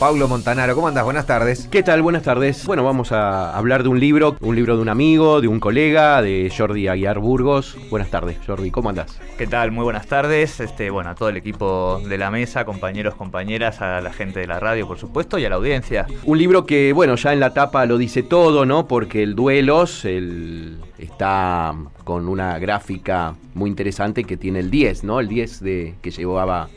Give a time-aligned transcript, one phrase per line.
[0.00, 1.04] Pablo Montanaro, ¿cómo andas?
[1.04, 1.68] Buenas tardes.
[1.70, 2.00] ¿Qué tal?
[2.00, 2.64] Buenas tardes.
[2.64, 6.22] Bueno, vamos a hablar de un libro, un libro de un amigo, de un colega,
[6.22, 7.76] de Jordi Aguiar Burgos.
[7.90, 9.20] Buenas tardes, Jordi, ¿cómo andas?
[9.36, 9.72] ¿Qué tal?
[9.72, 10.58] Muy buenas tardes.
[10.58, 14.46] Este, bueno, a todo el equipo de la mesa, compañeros, compañeras, a la gente de
[14.46, 16.06] la radio, por supuesto, y a la audiencia.
[16.24, 18.88] Un libro que, bueno, ya en la tapa lo dice todo, ¿no?
[18.88, 21.74] Porque el Duelos el, está
[22.04, 25.20] con una gráfica muy interesante que tiene el 10, ¿no?
[25.20, 26.70] El 10 de, que llevaba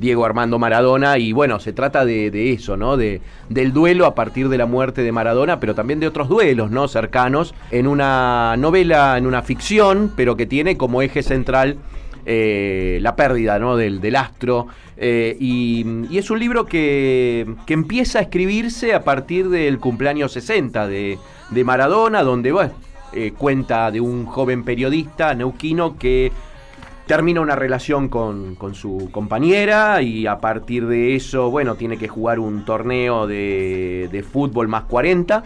[0.00, 2.96] Diego Armando Maradona y bueno, se trata de, eso, ¿no?
[2.96, 6.70] De, del duelo a partir de la muerte de Maradona, pero también de otros duelos,
[6.70, 6.88] ¿no?
[6.88, 11.76] Cercanos, en una novela, en una ficción, pero que tiene como eje central
[12.24, 13.76] eh, la pérdida ¿no?
[13.76, 14.68] del, del astro.
[14.96, 15.84] Eh, y,
[16.16, 21.18] es un libro que, que, empieza a escribirse a partir del cumpleaños 60 de,
[21.50, 22.72] de Maradona, donde bueno,
[23.12, 26.30] eh, cuenta de un joven periodista neuquino que
[27.06, 32.38] termina una relación con, su compañera y a partir de eso, bueno, tiene que jugar
[32.38, 35.42] un torneo de, fútbol más 40.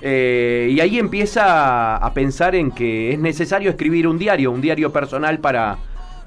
[0.00, 4.90] Eh, y ahí empieza a, pensar en que es necesario escribir un diario, un diario
[4.90, 5.76] personal para,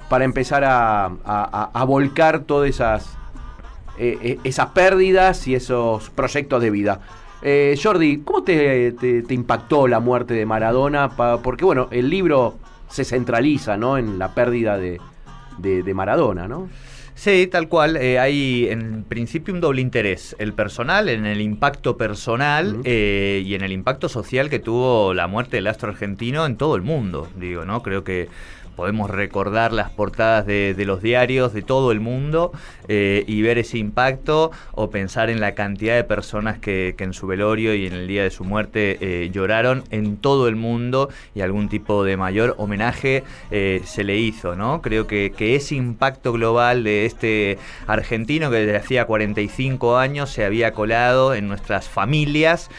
[0.08, 3.16] para empezar a, volcar todas esas,
[3.98, 7.00] eh, eh, esas pérdidas y esos proyectos de vida.
[7.82, 11.10] Jordi, ¿cómo te, te, impactó la muerte de Maradona?
[11.42, 12.59] porque bueno, el libro
[12.90, 13.98] se centraliza ¿no?
[13.98, 15.00] en la pérdida de,
[15.58, 16.68] de, Maradona, ¿no?
[17.14, 17.96] Sí, tal cual.
[17.96, 20.34] Eh, hay en principio un doble interés.
[20.38, 25.26] El personal, en el impacto personal eh, y en el impacto social que tuvo la
[25.26, 27.28] muerte del astro argentino en todo el mundo.
[27.36, 27.82] Digo, ¿no?
[27.82, 28.28] Creo que
[28.76, 32.52] podemos recordar las portadas de, los diarios de todo el mundo
[32.88, 37.26] eh, y ver ese impacto o pensar en la cantidad de personas que, en su
[37.26, 41.40] velorio y en el día de su muerte eh, lloraron en todo el mundo y
[41.40, 44.82] algún tipo de mayor homenaje eh, se le hizo, ¿no?
[44.82, 50.72] Creo que, ese impacto global de este argentino que desde hacía 45 años se había
[50.72, 52.70] colado en nuestras familias,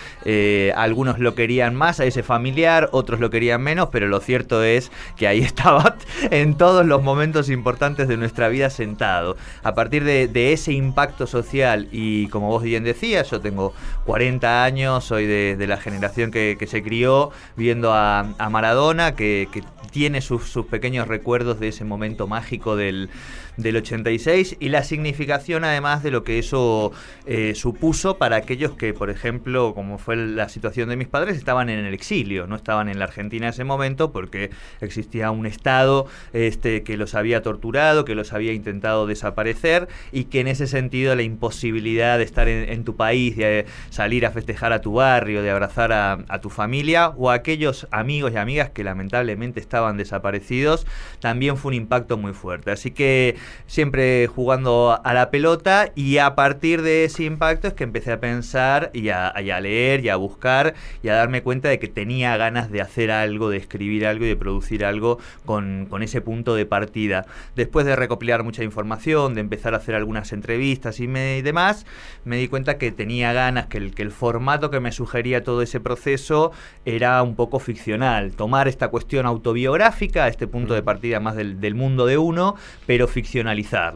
[0.76, 4.92] algunos lo querían más a ese familiar, otros lo querían menos, pero lo cierto es
[5.17, 5.80] que ahí estaba
[6.30, 9.37] en todos los momentos importantes de nuestra vida sentado.
[9.64, 13.73] A partir de, ese impacto social y como vos bien decías, yo tengo
[14.05, 19.47] 40 años, soy de, la generación que, se crió viendo a, Maradona, que,
[19.91, 23.09] tiene sus, pequeños recuerdos de ese momento mágico del,
[23.58, 26.92] 86 y la significación además de lo que eso
[27.26, 31.70] eh, supuso para aquellos que, por ejemplo, como fue la situación de mis padres, estaban
[31.70, 34.52] en el exilio, no estaban en la Argentina en ese momento porque
[34.82, 40.42] existía un Estado este, que los había torturado, que los había intentado desaparecer y que
[40.42, 44.82] en ese sentido la imposibilidad de estar en, tu país, de salir a festejar a
[44.82, 49.60] tu barrio, de abrazar a, tu familia o a aquellos amigos y amigas que lamentablemente
[49.60, 50.88] estaban desaparecidos,
[51.20, 52.72] también fue un impacto muy fuerte.
[52.72, 53.36] Así que
[53.67, 58.19] siempre jugando a la pelota y a partir de ese impacto es que empecé a
[58.19, 61.87] pensar y a, y a leer y a buscar y a darme cuenta de que
[61.87, 66.21] tenía ganas de hacer algo, de escribir algo y de producir algo con con, ese
[66.21, 67.25] punto de partida.
[67.55, 71.85] Después de recopilar mucha información, de empezar a hacer algunas entrevistas y, demás,
[72.25, 75.61] me di cuenta que tenía ganas, que el, que el formato que me sugería todo
[75.61, 76.52] ese proceso
[76.85, 78.31] era un poco ficcional.
[78.33, 83.08] Tomar esta cuestión autobiográfica, este punto de partida más del, mundo de uno, pero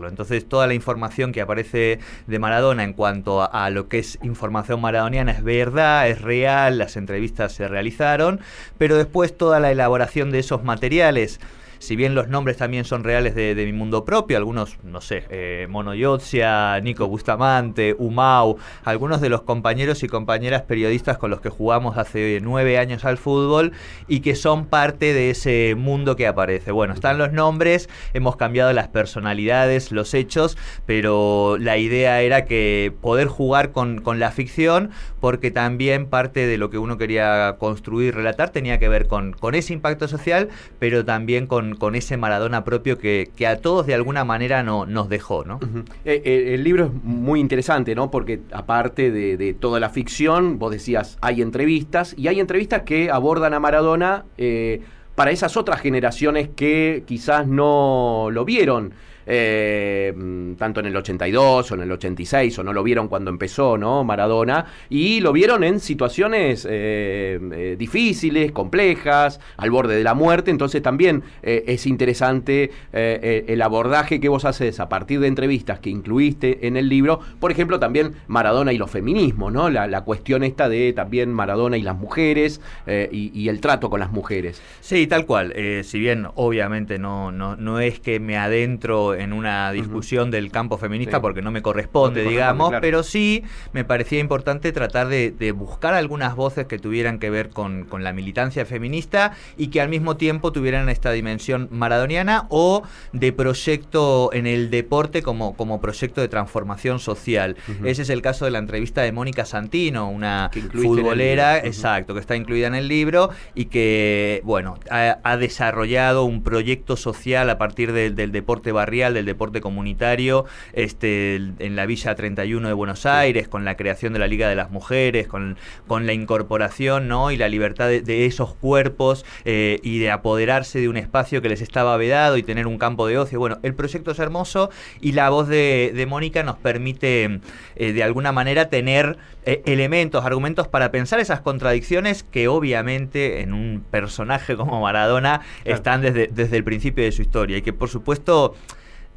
[0.08, 4.82] Entonces toda la información que aparece de Maradona en cuanto a lo que es información
[4.82, 8.40] maradoniana es verdad, es real, las entrevistas se realizaron,
[8.78, 11.40] pero después toda la elaboración de esos materiales
[11.86, 15.68] si bien los nombres también son reales de, mi mundo propio, algunos, no sé, eh,
[15.70, 21.50] Mono Yotzia, Nico Bustamante, Umau, algunos de los compañeros y compañeras periodistas con los que
[21.50, 23.72] jugamos hace nueve años al fútbol
[24.08, 26.72] y que son parte de ese mundo que aparece.
[26.72, 30.58] Bueno, están los nombres, hemos cambiado las personalidades, los hechos,
[30.88, 36.70] pero la idea era que poder jugar con, la ficción, porque también parte de lo
[36.70, 41.46] que uno quería construir, relatar, tenía que ver con, con ese impacto social, pero también
[41.46, 45.60] con con, ese Maradona propio que, a todos de alguna manera no, nos dejó, ¿no?
[46.04, 48.12] Eh, eh, el libro es muy interesante, ¿no?
[48.12, 53.54] Porque aparte de, toda la ficción, vos decías, hay entrevistas, y hay entrevistas que abordan
[53.54, 54.82] a Maradona eh,
[55.16, 58.94] para esas otras generaciones que quizás no lo vieron.
[59.26, 60.14] Eh,
[60.58, 64.04] tanto en el 82 o en el 86, o no lo vieron cuando empezó, ¿no?
[64.04, 70.52] Maradona, y lo vieron en situaciones eh, eh, difíciles, complejas, al borde de la muerte,
[70.52, 76.68] entonces también es interesante el abordaje que vos haces a partir de entrevistas que incluiste
[76.68, 79.70] en el libro, por ejemplo, también Maradona y los feminismos, ¿no?
[79.70, 84.62] La, cuestión esta de también Maradona y las mujeres y, el trato con las mujeres.
[84.82, 85.54] Sí, tal cual.
[85.84, 90.78] si bien obviamente no, no, no es que me adentro en una discusión del campo
[90.78, 91.22] feminista Sí.
[91.22, 92.82] porque no me corresponde, No digamos, claro.
[92.82, 97.50] pero sí me parecía importante tratar de, de buscar algunas voces que tuvieran que ver
[97.50, 102.84] con, con la militancia feminista y que al mismo tiempo tuvieran esta dimensión maradoniana o
[103.14, 107.56] de proyecto en el deporte como, como proyecto de transformación social.
[107.70, 107.88] Ujú.
[107.88, 111.60] Ese es el caso de la entrevista de Mónica Santino, una futbolera, libro.
[111.60, 111.68] Ujú.
[111.68, 116.98] exacto, que está incluida en el libro y que, bueno, ha, ha desarrollado un proyecto
[116.98, 122.74] social a partir del deporte barrial, del deporte comunitario, este, en la Villa 31 de
[122.74, 125.58] Buenos Aires, con la creación de la Liga de las Mujeres, con,
[125.88, 127.32] con la incorporación ¿no?
[127.32, 131.50] y la libertad de, de esos cuerpos eh, y de apoderarse de un espacio que
[131.50, 133.40] les estaba vedado y tener un campo de ocio.
[133.40, 134.70] Bueno, el proyecto es hermoso
[135.02, 137.40] y la voz de, de Mónica nos permite
[137.76, 143.54] eh, de alguna manera tener eh, elementos, argumentos para pensar esas contradicciones que obviamente en
[143.54, 145.42] un personaje como Maradona Claro.
[145.64, 148.56] están desde, desde el principio de su historia y que por supuesto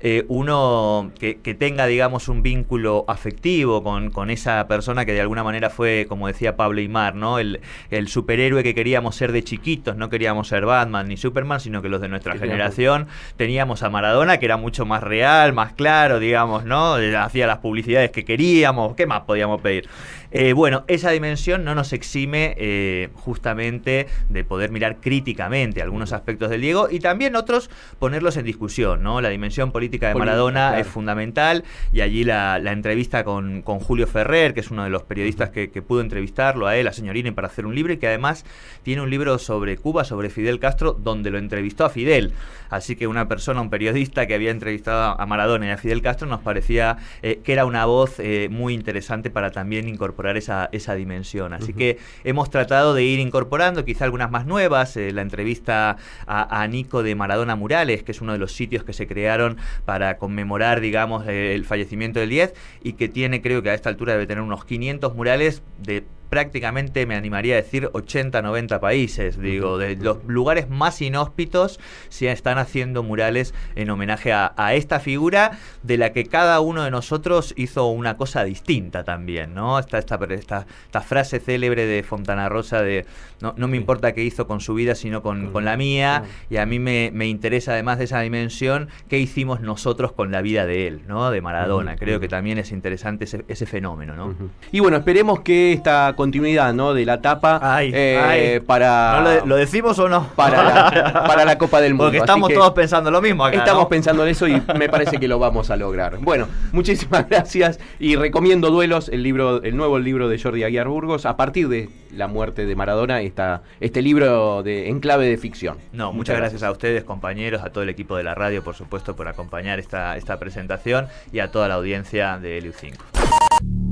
[0.01, 5.21] eh, uno que, que tenga, digamos, un vínculo afectivo con, con esa persona que de
[5.21, 7.39] alguna manera fue, como decía Pablo Imar, ¿no?
[7.39, 7.61] El,
[7.91, 11.89] el superhéroe que queríamos ser de chiquitos, no queríamos ser Batman ni Superman, sino que
[11.89, 13.07] los de nuestra teníamos- generación
[13.37, 16.99] teníamos a Maradona, que era mucho más real, más claro, digamos, ¿no?
[16.99, 19.89] Eh, Hacía las publicidades que queríamos, ¿qué más podíamos pedir?
[20.31, 26.51] Eh, bueno, esa dimensión no nos exime eh, justamente de poder mirar críticamente algunos aspectos
[26.51, 29.21] del Diego y también otros ponerlos en discusión, ¿no?
[29.23, 30.83] La dimensión política de Política, Maradona claro.
[30.83, 34.91] es fundamental y allí la, la entrevista con, con Julio Ferrer, que es uno de
[34.91, 37.97] los periodistas que, que pudo entrevistarlo a él, a Señorini, para hacer un libro y
[37.97, 38.45] que además
[38.83, 42.33] tiene un libro sobre Cuba, sobre Fidel Castro, donde lo entrevistó a Fidel.
[42.71, 46.29] Así que una persona, un periodista que había entrevistado a Maradona y a Fidel Castro
[46.29, 50.95] nos parecía eh, que era una voz eh, muy interesante para también incorporar esa, esa
[50.95, 51.53] dimensión.
[51.55, 55.97] Así que hemos tratado de ir incorporando quizá algunas más nuevas, eh, la entrevista
[56.27, 59.57] a, a Nico de Maradona Murales, que es uno de los sitios que se crearon
[59.85, 64.13] para conmemorar, digamos, el fallecimiento del 10 y que tiene, creo que a esta altura
[64.13, 69.39] debe tener unos 500 murales de prácticamente, me animaría a decir, 80, 90 países.
[69.39, 75.01] Digo, de los lugares más inhóspitos se están haciendo murales en homenaje a, a esta
[75.01, 79.79] figura de la que cada uno de nosotros hizo una cosa distinta también, ¿no?
[79.79, 83.07] Está esta, esta, esta frase célebre de Fontana Rosa de
[83.41, 86.25] no, no me importa qué hizo con su vida, sino con, Con- la mía.
[86.51, 90.41] Y a mí me, me interesa, además de esa dimensión, qué hicimos nosotros con la
[90.43, 91.31] vida de él, ¿no?
[91.31, 91.97] De Maradona.
[91.97, 94.35] Creo que también es interesante ese, ese fenómeno, ¿no?
[94.73, 96.95] Y bueno, esperemos que esta continuidad ¿no?
[96.95, 98.61] de la tapa Ay, eh, ay.
[98.61, 100.27] para, ¿No lo, lo decimos o no?
[100.35, 102.07] para, la, para la Copa del Mundo.
[102.07, 103.59] Porque estamos todos pensando lo mismo acá.
[103.59, 103.89] Estamos ¿no?
[103.89, 106.19] pensando en eso y me parece que lo vamos a lograr.
[106.19, 111.25] Bueno, muchísimas gracias y recomiendo Duelos, el libro, el nuevo libro de Jordi Aguiar Burgos,
[111.25, 115.79] a partir de la muerte de Maradona, esta, este libro de en clave de ficción.
[115.93, 119.15] No, muchas gracias a ustedes, compañeros, a todo el equipo de la radio, por supuesto,
[119.15, 123.88] por acompañar esta, esta presentación y a toda la audiencia de LU5.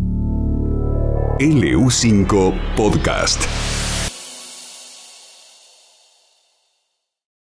[1.39, 3.76] LU5 Podcast.